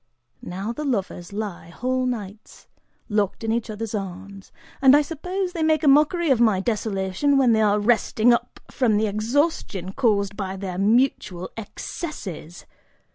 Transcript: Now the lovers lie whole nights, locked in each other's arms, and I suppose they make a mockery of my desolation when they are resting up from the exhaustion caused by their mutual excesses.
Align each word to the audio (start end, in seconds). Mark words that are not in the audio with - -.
Now 0.41 0.73
the 0.73 0.83
lovers 0.83 1.31
lie 1.31 1.69
whole 1.69 2.07
nights, 2.07 2.65
locked 3.07 3.43
in 3.43 3.51
each 3.51 3.69
other's 3.69 3.93
arms, 3.93 4.51
and 4.81 4.95
I 4.97 5.03
suppose 5.03 5.53
they 5.53 5.61
make 5.61 5.83
a 5.83 5.87
mockery 5.87 6.31
of 6.31 6.41
my 6.41 6.59
desolation 6.59 7.37
when 7.37 7.51
they 7.53 7.61
are 7.61 7.79
resting 7.79 8.33
up 8.33 8.59
from 8.71 8.97
the 8.97 9.05
exhaustion 9.05 9.93
caused 9.93 10.35
by 10.35 10.55
their 10.57 10.79
mutual 10.79 11.51
excesses. 11.55 12.65